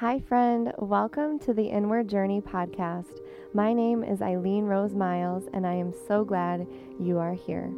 Hi, 0.00 0.20
friend. 0.20 0.74
Welcome 0.76 1.38
to 1.38 1.54
the 1.54 1.68
Inward 1.68 2.06
Journey 2.06 2.42
podcast. 2.42 3.18
My 3.54 3.72
name 3.72 4.04
is 4.04 4.20
Eileen 4.20 4.64
Rose 4.64 4.94
Miles, 4.94 5.44
and 5.54 5.66
I 5.66 5.72
am 5.72 5.94
so 6.06 6.22
glad 6.22 6.66
you 7.00 7.16
are 7.16 7.32
here. 7.32 7.72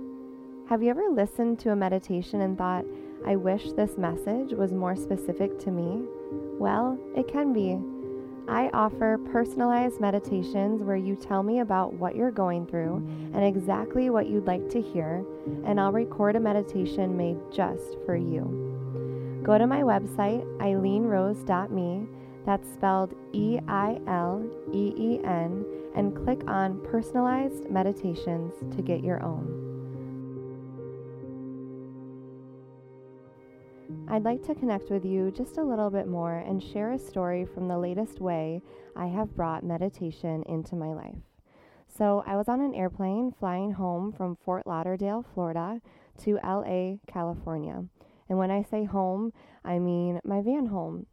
Have 0.68 0.82
you 0.82 0.90
ever 0.90 1.10
listened 1.10 1.60
to 1.60 1.70
a 1.70 1.76
meditation 1.76 2.40
and 2.40 2.58
thought, 2.58 2.84
I 3.24 3.36
wish 3.36 3.70
this 3.70 3.96
message 3.96 4.52
was 4.52 4.72
more 4.72 4.96
specific 4.96 5.60
to 5.60 5.70
me? 5.70 6.08
Well, 6.58 6.98
it 7.14 7.28
can 7.28 7.52
be. 7.52 7.78
I 8.48 8.68
offer 8.74 9.20
personalized 9.30 10.00
meditations 10.00 10.82
where 10.82 10.96
you 10.96 11.14
tell 11.14 11.44
me 11.44 11.60
about 11.60 11.92
what 11.92 12.16
you're 12.16 12.32
going 12.32 12.66
through 12.66 12.96
and 13.32 13.44
exactly 13.44 14.10
what 14.10 14.28
you'd 14.28 14.48
like 14.48 14.68
to 14.70 14.82
hear, 14.82 15.24
and 15.64 15.78
I'll 15.80 15.92
record 15.92 16.34
a 16.34 16.40
meditation 16.40 17.16
made 17.16 17.38
just 17.52 17.96
for 18.04 18.16
you. 18.16 18.77
Go 19.48 19.56
to 19.56 19.66
my 19.66 19.80
website, 19.80 20.44
eileenrose.me, 20.58 22.06
that's 22.44 22.68
spelled 22.70 23.14
E 23.32 23.58
I 23.66 23.98
L 24.06 24.46
E 24.74 24.92
E 24.94 25.20
N, 25.24 25.64
and 25.96 26.14
click 26.14 26.42
on 26.46 26.84
Personalized 26.84 27.70
Meditations 27.70 28.52
to 28.76 28.82
get 28.82 29.02
your 29.02 29.24
own. 29.24 29.48
I'd 34.10 34.24
like 34.24 34.42
to 34.48 34.54
connect 34.54 34.90
with 34.90 35.06
you 35.06 35.30
just 35.30 35.56
a 35.56 35.64
little 35.64 35.88
bit 35.88 36.08
more 36.08 36.44
and 36.46 36.62
share 36.62 36.92
a 36.92 36.98
story 36.98 37.46
from 37.46 37.68
the 37.68 37.78
latest 37.78 38.20
way 38.20 38.60
I 38.94 39.06
have 39.06 39.34
brought 39.34 39.64
meditation 39.64 40.42
into 40.46 40.76
my 40.76 40.92
life. 40.92 41.22
So, 41.96 42.22
I 42.26 42.36
was 42.36 42.50
on 42.50 42.60
an 42.60 42.74
airplane 42.74 43.32
flying 43.40 43.72
home 43.72 44.12
from 44.12 44.36
Fort 44.44 44.66
Lauderdale, 44.66 45.24
Florida 45.32 45.80
to 46.24 46.38
LA, 46.44 46.96
California. 47.06 47.86
And 48.28 48.38
when 48.38 48.50
I 48.50 48.62
say 48.62 48.84
home, 48.84 49.32
I 49.64 49.78
mean 49.78 50.20
my 50.24 50.40
van 50.40 50.66
home. 50.66 51.06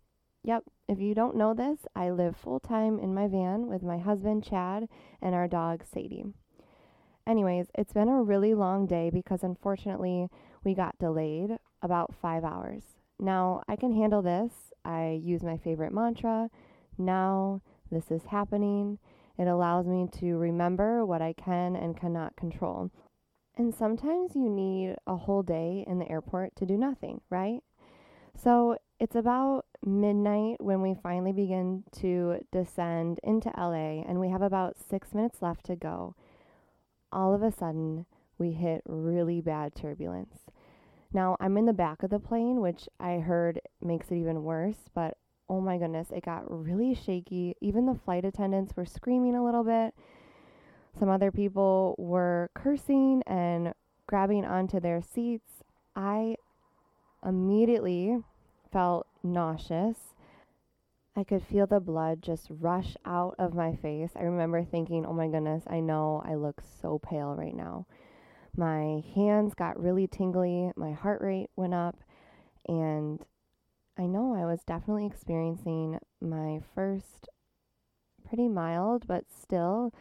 Yep, 0.43 0.63
if 0.87 0.99
you 0.99 1.15
don't 1.15 1.37
know 1.37 1.53
this, 1.53 1.79
I 1.95 2.11
live 2.11 2.35
full 2.35 2.59
time 2.59 2.99
in 2.99 3.15
my 3.15 3.27
van 3.27 3.67
with 3.67 3.81
my 3.81 3.97
husband, 3.97 4.43
Chad, 4.43 4.87
and 5.21 5.33
our 5.33 5.47
dog, 5.47 5.83
Sadie. 5.83 6.25
Anyways, 7.27 7.67
it's 7.73 7.93
been 7.93 8.09
a 8.09 8.21
really 8.21 8.53
long 8.53 8.85
day 8.85 9.09
because 9.11 9.41
unfortunately 9.43 10.27
we 10.63 10.75
got 10.75 10.99
delayed 10.99 11.57
about 11.81 12.13
five 12.21 12.43
hours. 12.43 12.83
Now 13.19 13.63
I 13.67 13.75
can 13.75 13.93
handle 13.93 14.21
this. 14.21 14.51
I 14.83 15.19
use 15.23 15.41
my 15.41 15.57
favorite 15.57 15.93
mantra 15.93 16.49
now, 16.97 17.61
this 17.91 18.09
is 18.09 18.25
happening. 18.25 18.99
It 19.37 19.47
allows 19.47 19.85
me 19.85 20.07
to 20.19 20.37
remember 20.37 21.05
what 21.05 21.21
I 21.21 21.33
can 21.33 21.75
and 21.75 21.97
cannot 21.97 22.35
control. 22.35 22.89
And 23.57 23.73
sometimes 23.73 24.35
you 24.35 24.49
need 24.49 24.95
a 25.07 25.15
whole 25.15 25.43
day 25.43 25.85
in 25.87 25.99
the 25.99 26.09
airport 26.09 26.55
to 26.57 26.65
do 26.65 26.77
nothing, 26.77 27.21
right? 27.29 27.61
So 28.35 28.77
it's 28.99 29.15
about 29.15 29.65
midnight 29.85 30.57
when 30.59 30.81
we 30.81 30.95
finally 31.01 31.31
begin 31.31 31.83
to 31.99 32.39
descend 32.51 33.19
into 33.23 33.51
LA, 33.57 34.01
and 34.01 34.19
we 34.19 34.29
have 34.29 34.41
about 34.41 34.75
six 34.77 35.13
minutes 35.13 35.41
left 35.41 35.65
to 35.67 35.75
go. 35.75 36.15
All 37.11 37.33
of 37.33 37.43
a 37.43 37.51
sudden, 37.51 38.05
we 38.37 38.51
hit 38.51 38.81
really 38.85 39.39
bad 39.39 39.73
turbulence. 39.73 40.39
Now, 41.13 41.37
I'm 41.39 41.57
in 41.57 41.65
the 41.65 41.71
back 41.73 42.03
of 42.03 42.09
the 42.09 42.19
plane, 42.19 42.59
which 42.59 42.89
I 42.99 43.19
heard 43.19 43.61
makes 43.81 44.11
it 44.11 44.17
even 44.17 44.43
worse, 44.43 44.89
but 44.93 45.17
oh 45.47 45.61
my 45.61 45.77
goodness, 45.77 46.11
it 46.11 46.25
got 46.25 46.43
really 46.49 46.93
shaky. 46.93 47.55
Even 47.61 47.85
the 47.85 47.99
flight 48.03 48.25
attendants 48.25 48.75
were 48.75 48.85
screaming 48.85 49.35
a 49.35 49.43
little 49.43 49.63
bit. 49.63 49.93
Some 50.97 51.09
other 51.09 51.31
people 51.31 51.95
were 51.97 52.49
cursing 52.53 53.21
and 53.27 53.73
grabbing 54.07 54.45
onto 54.45 54.79
their 54.79 55.01
seats. 55.01 55.63
I 55.95 56.35
immediately 57.25 58.19
felt 58.71 59.07
nauseous. 59.23 59.97
I 61.15 61.23
could 61.23 61.43
feel 61.43 61.65
the 61.65 61.79
blood 61.79 62.21
just 62.21 62.47
rush 62.49 62.95
out 63.05 63.35
of 63.39 63.53
my 63.53 63.75
face. 63.75 64.11
I 64.15 64.23
remember 64.23 64.63
thinking, 64.63 65.05
oh 65.05 65.13
my 65.13 65.27
goodness, 65.27 65.63
I 65.67 65.79
know 65.79 66.21
I 66.25 66.35
look 66.35 66.61
so 66.81 66.99
pale 66.99 67.35
right 67.35 67.55
now. 67.55 67.87
My 68.55 69.03
hands 69.13 69.53
got 69.53 69.81
really 69.81 70.07
tingly, 70.07 70.71
my 70.75 70.93
heart 70.93 71.21
rate 71.21 71.49
went 71.55 71.73
up, 71.73 71.97
and 72.67 73.19
I 73.97 74.05
know 74.05 74.33
I 74.33 74.45
was 74.45 74.63
definitely 74.63 75.05
experiencing 75.05 75.99
my 76.21 76.61
first 76.73 77.29
pretty 78.27 78.47
mild 78.47 79.05
but 79.07 79.25
still 79.29 79.93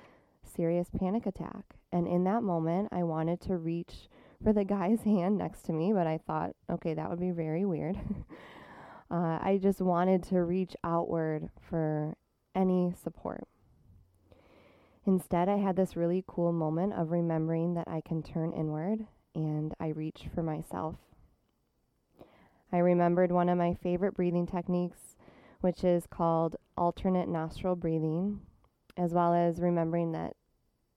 serious 0.54 0.88
panic 0.98 1.26
attack. 1.26 1.76
And 1.92 2.06
in 2.06 2.24
that 2.24 2.42
moment, 2.42 2.88
I 2.92 3.02
wanted 3.02 3.40
to 3.42 3.56
reach 3.56 4.08
for 4.42 4.52
the 4.52 4.64
guy's 4.64 5.00
hand 5.04 5.38
next 5.38 5.62
to 5.66 5.72
me, 5.72 5.92
but 5.92 6.06
I 6.06 6.18
thought, 6.18 6.54
okay, 6.70 6.94
that 6.94 7.08
would 7.08 7.20
be 7.20 7.30
very 7.30 7.64
weird. 7.64 7.96
uh, 9.10 9.38
I 9.40 9.58
just 9.62 9.80
wanted 9.80 10.22
to 10.24 10.42
reach 10.42 10.74
outward 10.84 11.48
for 11.68 12.14
any 12.54 12.92
support. 13.02 13.46
Instead, 15.06 15.48
I 15.48 15.56
had 15.56 15.76
this 15.76 15.96
really 15.96 16.24
cool 16.26 16.52
moment 16.52 16.94
of 16.94 17.10
remembering 17.10 17.74
that 17.74 17.88
I 17.88 18.00
can 18.00 18.22
turn 18.22 18.52
inward 18.52 19.06
and 19.34 19.74
I 19.78 19.88
reached 19.88 20.28
for 20.34 20.42
myself. 20.42 20.96
I 22.72 22.78
remembered 22.78 23.30
one 23.30 23.48
of 23.48 23.58
my 23.58 23.74
favorite 23.74 24.14
breathing 24.14 24.46
techniques, 24.46 25.16
which 25.60 25.84
is 25.84 26.06
called 26.06 26.56
alternate 26.76 27.28
nostril 27.28 27.76
breathing, 27.76 28.40
as 28.96 29.12
well 29.12 29.34
as 29.34 29.60
remembering 29.60 30.12
that 30.12 30.34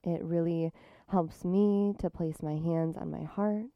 it 0.08 0.22
really 0.22 0.72
helps 1.10 1.44
me 1.44 1.94
to 1.98 2.10
place 2.10 2.42
my 2.42 2.54
hands 2.54 2.96
on 2.96 3.10
my 3.10 3.24
heart. 3.24 3.66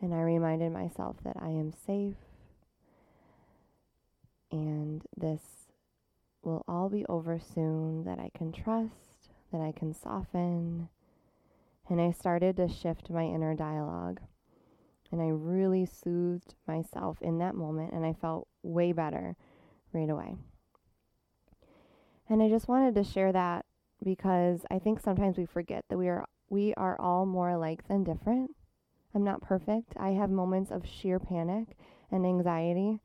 And 0.00 0.12
I 0.14 0.20
reminded 0.20 0.72
myself 0.72 1.16
that 1.24 1.36
I 1.40 1.48
am 1.48 1.72
safe 1.72 2.16
and 4.50 5.02
this 5.16 5.42
will 6.42 6.64
all 6.68 6.88
be 6.88 7.04
over 7.06 7.38
soon, 7.38 8.04
that 8.04 8.18
I 8.18 8.30
can 8.36 8.52
trust, 8.52 9.30
that 9.52 9.60
I 9.60 9.72
can 9.72 9.92
soften. 9.92 10.88
And 11.88 12.00
I 12.00 12.12
started 12.12 12.56
to 12.56 12.68
shift 12.68 13.10
my 13.10 13.24
inner 13.24 13.54
dialogue. 13.54 14.20
And 15.12 15.20
I 15.20 15.28
really 15.28 15.86
soothed 15.86 16.54
myself 16.66 17.18
in 17.20 17.38
that 17.38 17.54
moment, 17.54 17.92
and 17.92 18.04
I 18.04 18.12
felt 18.12 18.48
way 18.62 18.92
better 18.92 19.36
right 19.92 20.10
away. 20.10 20.34
And 22.28 22.42
I 22.42 22.48
just 22.48 22.66
wanted 22.66 22.94
to 22.96 23.04
share 23.04 23.32
that 23.32 23.65
because 24.04 24.64
I 24.70 24.78
think 24.78 25.00
sometimes 25.00 25.36
we 25.36 25.46
forget 25.46 25.84
that 25.88 25.98
we 25.98 26.08
are 26.08 26.26
we 26.48 26.74
are 26.74 27.00
all 27.00 27.26
more 27.26 27.50
alike 27.50 27.86
than 27.88 28.04
different. 28.04 28.52
I'm 29.14 29.24
not 29.24 29.42
perfect. 29.42 29.94
I 29.96 30.10
have 30.10 30.30
moments 30.30 30.70
of 30.70 30.86
sheer 30.86 31.18
panic 31.18 31.76
and 32.10 32.24
anxiety. 32.24 33.00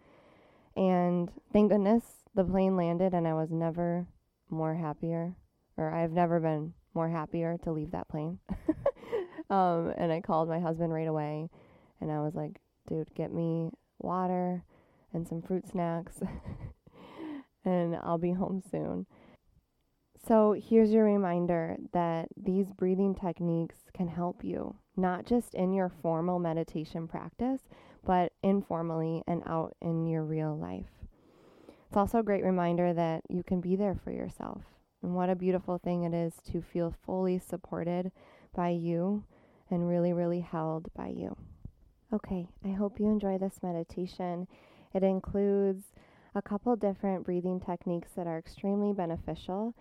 And 0.75 1.31
thank 1.51 1.71
goodness 1.71 2.03
the 2.35 2.43
plane 2.43 2.75
landed 2.75 3.13
and 3.13 3.27
I 3.27 3.33
was 3.33 3.51
never 3.51 4.07
more 4.49 4.75
happier 4.75 5.35
or 5.77 5.93
I've 5.93 6.11
never 6.11 6.39
been 6.39 6.73
more 6.93 7.09
happier 7.09 7.57
to 7.63 7.71
leave 7.71 7.91
that 7.91 8.09
plane. 8.09 8.39
um, 9.49 9.93
and 9.97 10.11
I 10.11 10.21
called 10.21 10.49
my 10.49 10.59
husband 10.59 10.93
right 10.93 11.07
away 11.07 11.49
and 11.99 12.11
I 12.11 12.19
was 12.19 12.35
like, 12.35 12.59
dude, 12.87 13.13
get 13.15 13.33
me 13.33 13.71
water 13.99 14.63
and 15.13 15.27
some 15.27 15.41
fruit 15.41 15.67
snacks 15.67 16.21
and 17.65 17.95
I'll 17.95 18.17
be 18.17 18.33
home 18.33 18.61
soon. 18.69 19.05
So, 20.27 20.53
here's 20.53 20.91
your 20.91 21.05
reminder 21.05 21.77
that 21.93 22.27
these 22.37 22.71
breathing 22.71 23.15
techniques 23.15 23.77
can 23.93 24.07
help 24.07 24.43
you, 24.43 24.75
not 24.95 25.25
just 25.25 25.55
in 25.55 25.73
your 25.73 25.89
formal 25.89 26.37
meditation 26.37 27.07
practice, 27.07 27.61
but 28.05 28.31
informally 28.43 29.23
and 29.27 29.41
out 29.47 29.75
in 29.81 30.05
your 30.05 30.23
real 30.23 30.55
life. 30.55 30.91
It's 31.87 31.97
also 31.97 32.19
a 32.19 32.23
great 32.23 32.43
reminder 32.43 32.93
that 32.93 33.23
you 33.29 33.43
can 33.43 33.61
be 33.61 33.75
there 33.75 33.99
for 34.03 34.11
yourself. 34.11 34.61
And 35.01 35.15
what 35.15 35.31
a 35.31 35.35
beautiful 35.35 35.79
thing 35.79 36.03
it 36.03 36.13
is 36.13 36.35
to 36.51 36.61
feel 36.61 36.93
fully 37.03 37.39
supported 37.39 38.11
by 38.55 38.69
you 38.69 39.23
and 39.71 39.89
really, 39.89 40.13
really 40.13 40.41
held 40.41 40.87
by 40.93 41.07
you. 41.07 41.35
Okay, 42.13 42.47
I 42.63 42.69
hope 42.69 42.99
you 42.99 43.07
enjoy 43.07 43.39
this 43.39 43.63
meditation. 43.63 44.47
It 44.93 45.01
includes 45.01 45.85
a 46.35 46.41
couple 46.41 46.75
different 46.75 47.25
breathing 47.25 47.59
techniques 47.59 48.11
that 48.15 48.27
are 48.27 48.37
extremely 48.37 48.93
beneficial 48.93 49.75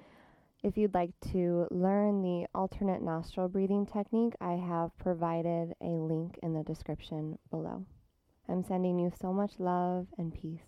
if 0.62 0.76
you'd 0.76 0.94
like 0.94 1.12
to 1.32 1.66
learn 1.70 2.22
the 2.22 2.46
alternate 2.54 3.02
nostril 3.02 3.48
breathing 3.48 3.86
technique, 3.86 4.34
I 4.40 4.52
have 4.52 4.96
provided 4.98 5.74
a 5.80 5.86
link 5.86 6.38
in 6.42 6.52
the 6.52 6.62
description 6.62 7.38
below. 7.50 7.86
I'm 8.48 8.62
sending 8.64 8.98
you 8.98 9.10
so 9.20 9.32
much 9.32 9.52
love 9.58 10.06
and 10.18 10.34
peace. 10.34 10.60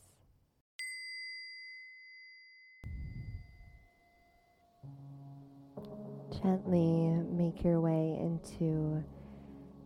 Gently 6.43 7.21
make 7.31 7.62
your 7.62 7.81
way 7.81 8.17
into 8.19 9.05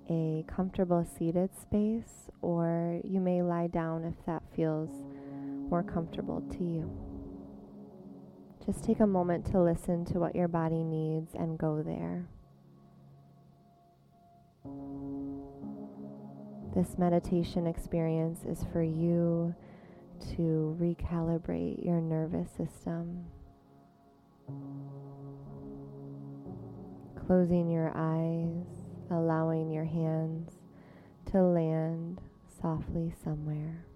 a 0.09 0.45
comfortable 0.47 1.05
seated 1.19 1.51
space, 1.61 2.31
or 2.43 3.01
you 3.03 3.19
may 3.19 3.43
lie 3.43 3.67
down 3.67 4.05
if 4.05 4.15
that 4.27 4.43
feels 4.55 4.91
more 5.69 5.83
comfortable 5.83 6.43
to 6.53 6.65
you. 6.65 7.16
Just 8.67 8.83
take 8.83 8.99
a 8.99 9.07
moment 9.07 9.47
to 9.53 9.63
listen 9.63 10.05
to 10.07 10.19
what 10.19 10.35
your 10.35 10.49
body 10.49 10.83
needs 10.83 11.35
and 11.35 11.57
go 11.57 11.85
there. 11.85 12.27
This 16.75 16.99
meditation 16.99 17.69
experience 17.69 18.43
is 18.45 18.67
for 18.73 18.83
you 18.83 19.55
to 20.35 20.77
recalibrate 20.81 21.87
your 21.87 22.01
nervous 22.01 22.51
system. 22.51 23.27
Closing 27.27 27.71
your 27.71 27.93
eyes, 27.95 28.67
allowing 29.13 29.71
your 29.71 29.85
hands 29.85 30.51
to 31.31 31.41
land 31.41 32.21
softly 32.61 33.15
somewhere. 33.23 33.87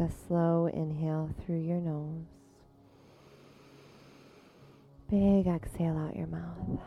Take 0.00 0.08
a 0.08 0.12
slow 0.28 0.66
inhale 0.66 1.28
through 1.44 1.60
your 1.60 1.80
nose. 1.80 2.24
Big 5.10 5.46
exhale 5.46 5.98
out 5.98 6.16
your 6.16 6.26
mouth. 6.26 6.80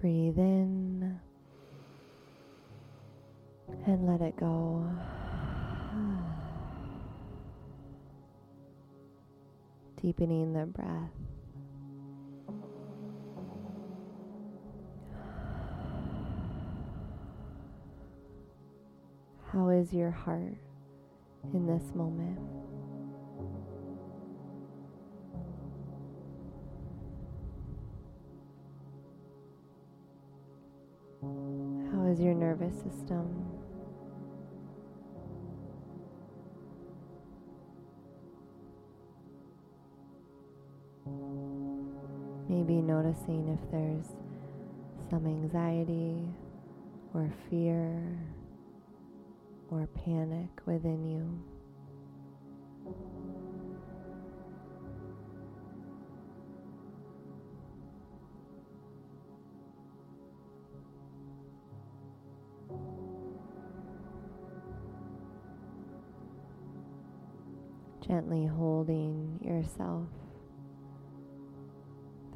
Breathe 0.00 0.38
in 0.38 1.20
and 3.86 4.06
let 4.06 4.22
it 4.22 4.36
go. 4.36 4.88
Deepening 10.00 10.54
the 10.54 10.64
breath. 10.64 11.10
How 19.58 19.70
is 19.70 19.92
your 19.92 20.12
heart 20.12 20.54
in 21.52 21.66
this 21.66 21.92
moment? 21.92 22.38
How 31.92 32.06
is 32.06 32.20
your 32.20 32.34
nervous 32.34 32.72
system? 32.76 33.34
Maybe 42.48 42.74
noticing 42.74 43.48
if 43.48 43.70
there's 43.72 44.06
some 45.10 45.26
anxiety 45.26 46.28
or 47.12 47.28
fear 47.50 48.20
or 49.70 49.86
panic 49.86 50.48
within 50.66 51.04
you. 51.04 51.42
Gently 68.06 68.46
holding 68.46 69.38
yourself 69.42 70.08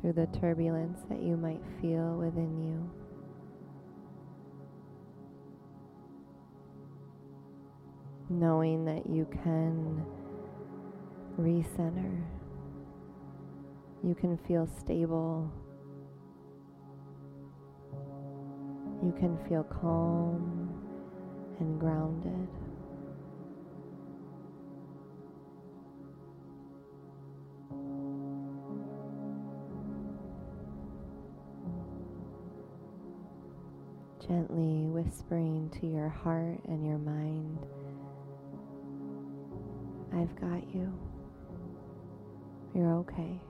through 0.00 0.12
the 0.12 0.26
turbulence 0.38 1.00
that 1.08 1.22
you 1.22 1.36
might 1.36 1.62
feel 1.80 2.16
within 2.18 2.58
you. 2.62 3.01
Knowing 8.38 8.84
that 8.84 9.08
you 9.08 9.26
can 9.42 10.04
recenter. 11.38 12.22
You 14.02 14.14
can 14.14 14.36
feel 14.48 14.68
stable. 14.80 15.50
You 19.02 19.12
can 19.18 19.38
feel 19.48 19.64
calm 19.64 20.72
and 21.58 21.78
grounded. 21.78 22.48
Gently 34.26 34.86
whispering 34.86 35.68
to 35.80 35.86
your 35.86 36.08
heart 36.08 36.60
and 36.68 36.86
your 36.86 36.98
mind. 36.98 37.58
I've 40.14 40.40
got 40.40 40.74
you. 40.74 40.92
You're 42.74 42.94
okay. 42.98 43.40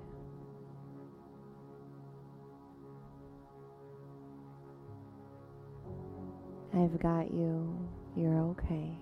I've 6.75 6.99
got 7.01 7.33
you. 7.33 7.77
You're 8.17 8.39
okay. 8.51 8.97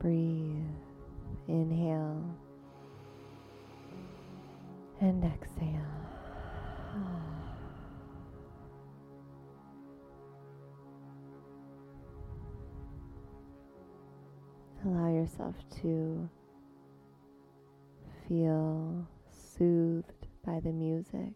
Breathe. 0.00 0.64
Inhale. 1.48 2.36
And 5.00 5.24
exhale. 5.24 6.03
Allow 14.94 15.12
yourself 15.12 15.56
to 15.82 16.30
feel 18.28 19.04
soothed 19.56 20.28
by 20.46 20.60
the 20.60 20.70
music. 20.70 21.32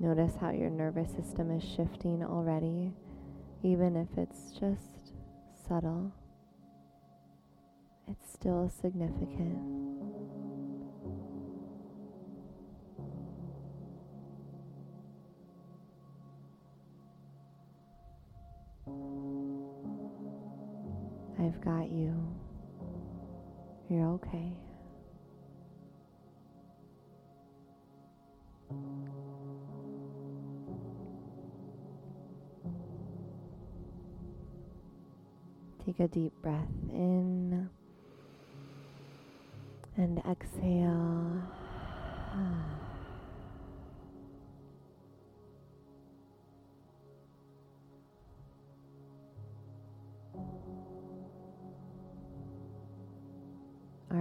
Notice 0.00 0.32
how 0.40 0.50
your 0.50 0.70
nervous 0.70 1.10
system 1.10 1.50
is 1.50 1.62
shifting 1.62 2.24
already, 2.24 2.94
even 3.62 3.96
if 3.96 4.16
it's 4.16 4.52
just 4.58 5.12
subtle. 5.68 6.10
It's 8.08 8.32
still 8.32 8.70
significant. 8.80 9.95
I've 21.46 21.60
got 21.60 21.88
you. 21.92 22.12
You're 23.88 24.08
okay. 24.14 24.52
Take 35.84 36.00
a 36.00 36.08
deep 36.08 36.32
breath 36.42 36.66
in 36.90 37.70
and 39.96 40.18
exhale. 40.28 41.65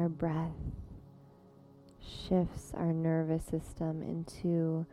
Our 0.06 0.10
breath 0.10 0.52
shifts 2.00 2.74
our 2.76 2.94
nervous 2.94 3.44
system 3.46 4.04
into 4.04 4.86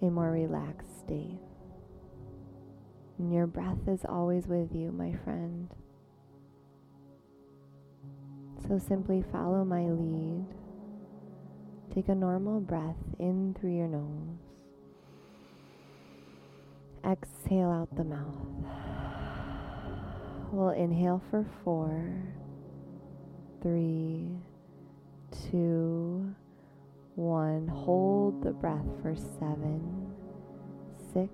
a 0.00 0.06
more 0.06 0.30
relaxed 0.30 0.98
state. 1.00 1.36
And 3.18 3.34
your 3.34 3.46
breath 3.46 3.86
is 3.86 4.00
always 4.08 4.46
with 4.46 4.74
you, 4.74 4.92
my 4.92 5.12
friend. 5.24 5.68
So 8.66 8.78
simply 8.78 9.22
follow 9.30 9.62
my 9.62 9.82
lead. 9.90 10.46
Take 11.94 12.08
a 12.08 12.14
normal 12.14 12.60
breath 12.60 12.96
in 13.18 13.54
through 13.60 13.76
your 13.76 13.88
nose. 13.88 14.38
Exhale 17.06 17.70
out 17.70 17.94
the 17.94 18.04
mouth. 18.04 18.46
We'll 20.50 20.70
inhale 20.70 21.20
for 21.30 21.44
four 21.62 22.34
three, 23.64 24.28
two, 25.50 26.34
one. 27.14 27.66
Hold 27.66 28.42
the 28.42 28.50
breath 28.50 28.84
for 29.00 29.16
seven, 29.16 30.12
six, 31.14 31.32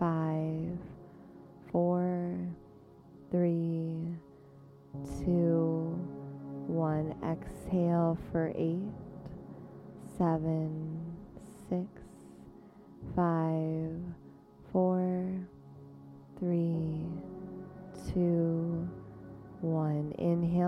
five, 0.00 0.78
four, 1.70 2.38
three, 3.30 4.16
two, 5.18 5.94
one. 6.66 7.14
Exhale 7.22 8.16
for 8.32 8.50
eight, 8.56 8.88
seven, 10.16 10.98
six, 11.68 11.86
five, 13.14 13.92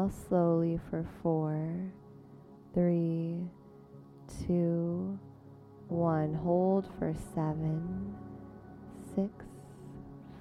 Inhale 0.07 0.29
slowly 0.29 0.81
for 0.89 1.05
four, 1.21 1.91
three, 2.75 3.41
two, 4.47 5.19
one. 5.89 6.33
Hold 6.33 6.87
for 6.99 7.13
seven, 7.35 8.15
six, 9.17 9.33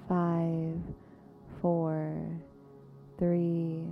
five, 0.08 0.78
four, 1.62 2.16
three, 3.18 3.86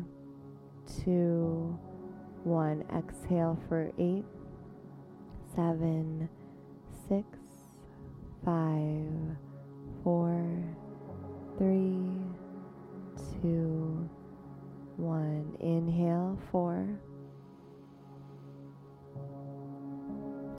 two, 1.04 1.78
one. 2.44 2.84
Exhale 2.96 3.58
for 3.68 3.92
eight, 3.98 4.26
seven, 5.56 6.30
six, 7.10 7.26
five, 8.46 9.10
four, 10.04 10.38
three, 11.58 12.20
two, 13.42 14.08
one. 14.98 15.33
Inhale, 15.60 16.38
four. 16.52 17.00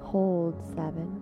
Hold, 0.01 0.55
seven. 0.75 1.21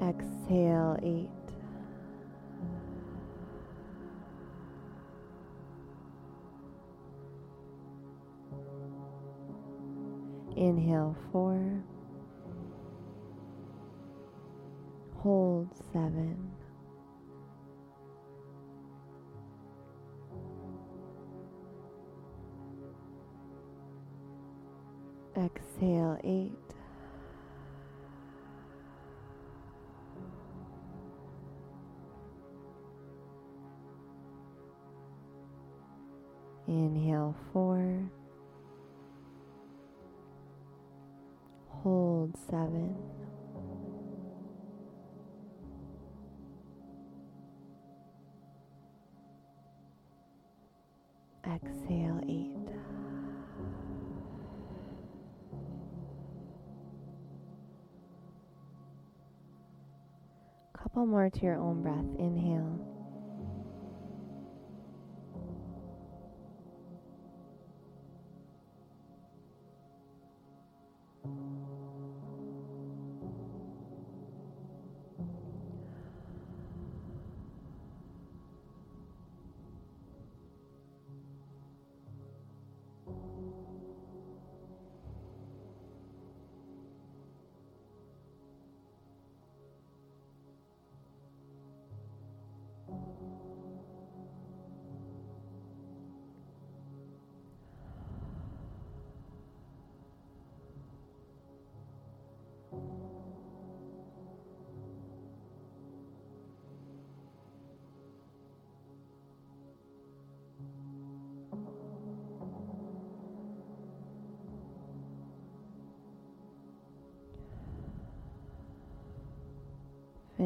Exhale, 0.00 0.96
eight. 1.02 1.28
Inhale, 10.56 11.16
four. 11.32 11.75
Hold, 15.26 15.68
seven. 15.92 16.52
Exhale, 25.36 26.16
eight. 26.22 26.52
Inhale, 36.68 37.34
four. 37.52 37.75
Couple 60.86 61.04
more 61.04 61.28
to 61.28 61.40
your 61.40 61.56
own 61.56 61.82
breath. 61.82 62.06
Inhale. 62.16 62.95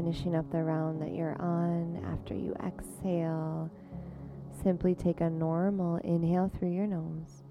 Finishing 0.01 0.35
up 0.35 0.51
the 0.51 0.63
round 0.63 1.03
that 1.03 1.13
you're 1.13 1.37
on 1.43 2.03
after 2.11 2.35
you 2.35 2.55
exhale, 2.67 3.71
simply 4.63 4.95
take 4.95 5.21
a 5.21 5.29
normal 5.29 5.97
inhale 5.97 6.51
through 6.59 6.71
your 6.71 6.87
nose. 6.87 7.43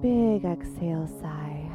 Big 0.00 0.44
exhale, 0.44 1.08
sigh. 1.20 1.68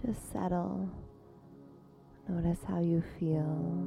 Just 0.06 0.32
settle. 0.32 0.88
Notice 2.26 2.60
how 2.66 2.80
you 2.80 3.02
feel. 3.20 3.84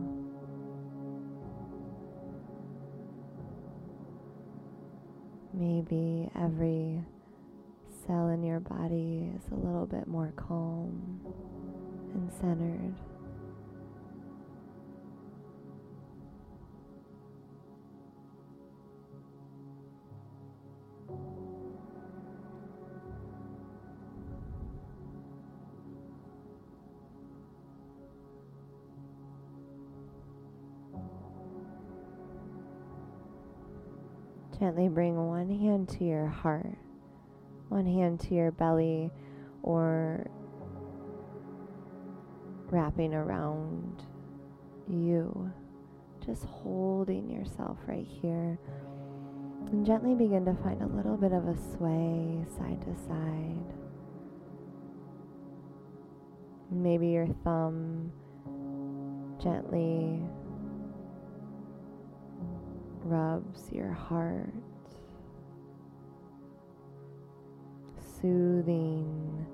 Maybe 5.56 6.30
every 6.40 7.04
cell 8.06 8.30
in 8.30 8.44
your 8.44 8.60
body 8.60 9.32
is 9.36 9.52
a 9.52 9.56
little 9.56 9.86
bit 9.86 10.08
more 10.08 10.34
calm 10.36 11.22
and 12.14 12.32
centered. 12.34 12.96
Gently 34.60 34.90
bring 34.90 35.28
one 35.28 35.50
hand 35.50 35.90
to 35.90 36.04
your 36.04 36.28
heart 36.28 36.78
one 37.72 37.86
hand 37.86 38.20
to 38.20 38.36
your 38.36 38.52
belly 38.52 39.10
or 39.64 40.30
wrapping 42.70 43.14
around 43.14 44.04
you, 44.90 45.50
just 46.26 46.44
holding 46.44 47.30
yourself 47.30 47.78
right 47.88 48.06
here. 48.06 48.60
And 49.72 49.86
gently 49.86 50.16
begin 50.16 50.44
to 50.46 50.54
find 50.62 50.82
a 50.82 50.88
little 50.88 51.16
bit 51.16 51.32
of 51.32 51.48
a 51.48 51.56
sway 51.56 52.46
side 52.58 52.82
to 52.82 52.96
side. 53.08 53.74
Maybe 56.70 57.08
your 57.08 57.28
thumb 57.46 58.12
gently 59.42 60.22
rubs 63.06 63.72
your 63.72 63.94
heart 63.94 64.54
soothing 68.22 69.48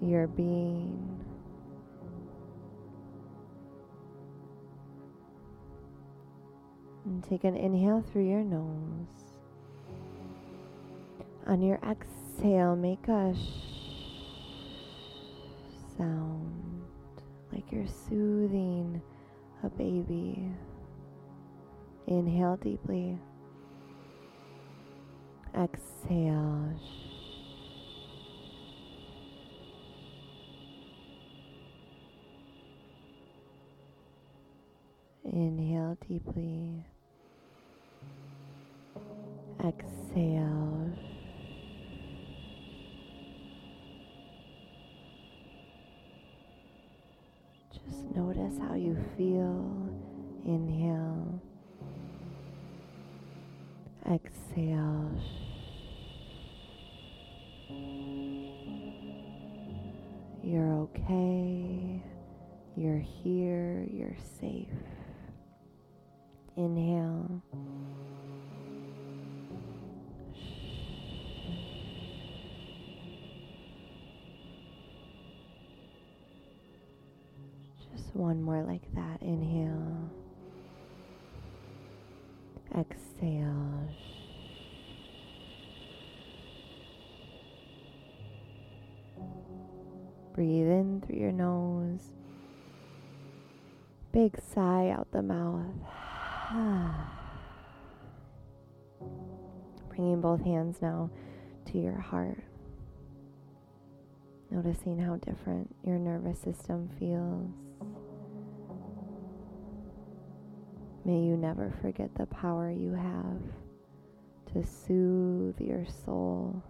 your 0.00 0.26
being. 0.26 1.04
And 7.04 7.24
take 7.24 7.44
an 7.44 7.56
inhale 7.56 8.04
through 8.12 8.28
your 8.28 8.42
nose. 8.42 9.06
On 11.46 11.62
your 11.62 11.78
exhale, 11.88 12.76
make 12.76 13.08
a 13.08 13.34
shh 13.34 13.68
sound 15.96 16.82
like 17.52 17.72
you're 17.72 17.86
soothing 18.08 19.00
a 19.64 19.68
baby. 19.70 20.50
Inhale 22.06 22.56
deeply. 22.56 23.18
Exhale. 25.54 26.78
Inhale 35.32 35.98
deeply. 36.08 36.84
Exhale. 39.62 40.90
Just 47.72 48.04
notice 48.16 48.58
how 48.58 48.74
you 48.74 48.96
feel. 49.18 49.90
Inhale. 50.46 51.42
Exhale. 54.10 55.10
You're 60.42 60.72
okay. 60.74 62.02
You're 62.76 62.98
here. 62.98 63.86
You're 63.92 64.16
safe. 64.40 64.68
Inhale. 66.58 67.40
Just 77.92 78.12
one 78.16 78.42
more 78.42 78.64
like 78.64 78.82
that. 78.96 79.22
Inhale. 79.22 80.10
Exhale. 82.76 83.88
Breathe 90.34 90.66
in 90.66 91.04
through 91.06 91.20
your 91.20 91.30
nose. 91.30 92.10
Big 94.10 94.36
sigh 94.52 94.88
out 94.88 95.06
the 95.12 95.22
mouth. 95.22 95.64
Bringing 99.90 100.20
both 100.22 100.42
hands 100.42 100.78
now 100.80 101.10
to 101.66 101.78
your 101.78 101.98
heart. 101.98 102.42
Noticing 104.50 104.98
how 104.98 105.16
different 105.16 105.74
your 105.84 105.98
nervous 105.98 106.38
system 106.38 106.88
feels. 106.98 107.50
May 111.04 111.20
you 111.20 111.36
never 111.36 111.70
forget 111.82 112.14
the 112.14 112.24
power 112.26 112.70
you 112.70 112.92
have 112.92 113.42
to 114.54 114.66
soothe 114.66 115.60
your 115.60 115.84
soul, 116.06 116.62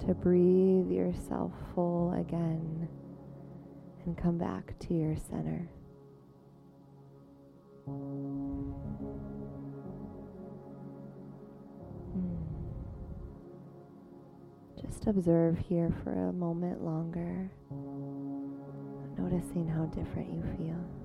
to 0.00 0.12
breathe 0.12 0.90
yourself 0.90 1.52
full 1.74 2.12
again, 2.12 2.88
and 4.04 4.18
come 4.18 4.36
back 4.36 4.78
to 4.80 4.92
your 4.92 5.16
center. 5.16 5.66
Hmm. 12.12 12.36
Just 14.80 15.06
observe 15.06 15.58
here 15.58 15.92
for 16.02 16.12
a 16.28 16.32
moment 16.32 16.84
longer, 16.84 17.50
noticing 19.18 19.68
how 19.68 19.86
different 19.86 20.32
you 20.32 20.42
feel. 20.56 20.99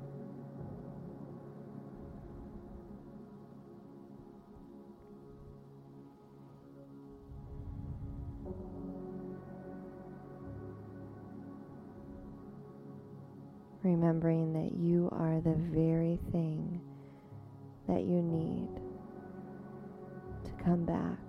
Remembering 13.85 14.51
that 14.51 14.75
you 14.75 15.07
are 15.11 15.39
the 15.41 15.53
very 15.53 16.17
thing 16.31 16.81
that 17.87 18.01
you 18.01 18.19
need 18.19 18.67
to 20.43 20.63
come 20.63 20.83
back 20.85 21.19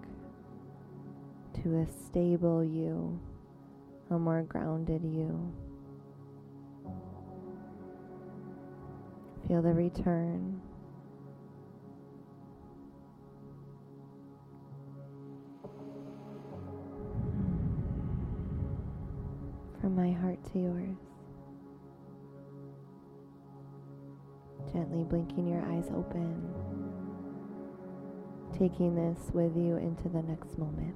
to 1.63 1.81
a 1.81 1.87
stable 1.87 2.65
you, 2.65 3.21
a 4.11 4.19
more 4.19 4.43
grounded 4.43 5.05
you. 5.05 5.53
Feel 9.47 9.61
the 9.61 9.75
return. 9.75 10.63
From 19.79 19.95
my 19.95 20.11
heart 20.11 20.43
to 20.53 20.59
yours. 20.59 21.16
Gently 24.77 25.05
blinking 25.05 25.49
your 25.49 25.63
eyes 25.73 25.89
open, 25.97 26.37
taking 28.53 28.95
this 28.95 29.31
with 29.33 29.57
you 29.57 29.77
into 29.77 30.07
the 30.11 30.21
next 30.21 30.59
moment. 30.59 30.95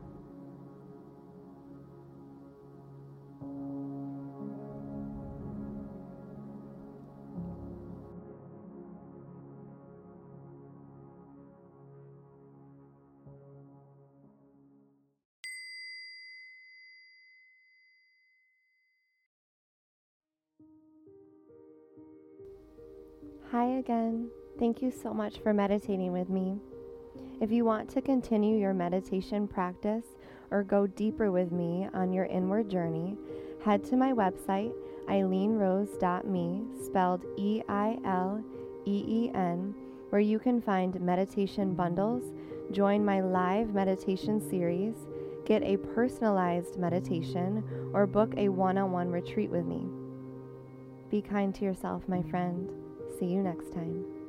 Hi 23.52 23.78
again. 23.78 24.30
Thank 24.60 24.80
you 24.80 24.92
so 24.92 25.12
much 25.12 25.40
for 25.40 25.52
meditating 25.52 26.12
with 26.12 26.28
me. 26.28 26.60
If 27.40 27.50
you 27.50 27.64
want 27.64 27.90
to 27.90 28.00
continue 28.00 28.56
your 28.56 28.72
meditation 28.72 29.48
practice 29.48 30.04
or 30.52 30.62
go 30.62 30.86
deeper 30.86 31.32
with 31.32 31.50
me 31.50 31.88
on 31.92 32.12
your 32.12 32.26
inward 32.26 32.70
journey, 32.70 33.16
head 33.64 33.82
to 33.86 33.96
my 33.96 34.12
website, 34.12 34.72
eileenrose.me, 35.08 36.62
spelled 36.86 37.24
E 37.36 37.60
I 37.68 37.98
L 38.04 38.40
E 38.86 39.04
E 39.08 39.30
N, 39.34 39.74
where 40.10 40.20
you 40.20 40.38
can 40.38 40.62
find 40.62 41.00
meditation 41.00 41.74
bundles, 41.74 42.22
join 42.70 43.04
my 43.04 43.20
live 43.20 43.74
meditation 43.74 44.40
series, 44.48 44.94
get 45.44 45.64
a 45.64 45.76
personalized 45.76 46.78
meditation, 46.78 47.64
or 47.92 48.06
book 48.06 48.32
a 48.36 48.48
one 48.48 48.78
on 48.78 48.92
one 48.92 49.10
retreat 49.10 49.50
with 49.50 49.66
me. 49.66 49.88
Be 51.10 51.20
kind 51.20 51.52
to 51.56 51.64
yourself, 51.64 52.04
my 52.06 52.22
friend. 52.22 52.79
See 53.20 53.26
you 53.26 53.42
next 53.42 53.74
time. 53.74 54.19